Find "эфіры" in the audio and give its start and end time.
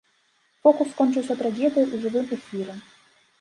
2.39-2.75